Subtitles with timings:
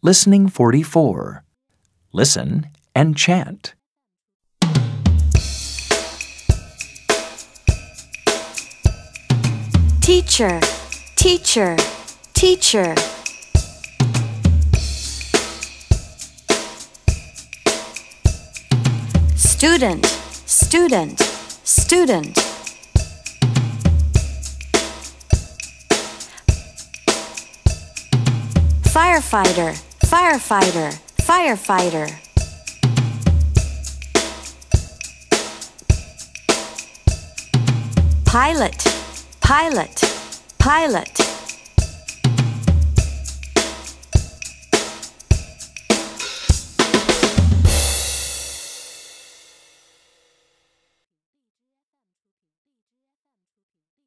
[0.00, 1.42] Listening 44.
[2.12, 3.74] Listen and chant.
[10.00, 10.60] Teacher,
[11.16, 11.76] teacher,
[12.32, 12.94] teacher.
[19.34, 20.06] Student,
[20.46, 21.18] student,
[21.64, 22.36] student.
[28.84, 30.90] Firefighter, firefighter,
[31.20, 32.08] firefighter.
[38.24, 38.84] Pilot,
[39.40, 40.02] pilot,
[40.58, 41.17] pilot.